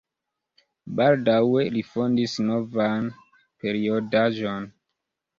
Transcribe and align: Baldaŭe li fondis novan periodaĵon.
Baldaŭe 0.99 1.65
li 1.75 1.83
fondis 1.89 2.33
novan 2.45 3.05
periodaĵon. 3.65 4.65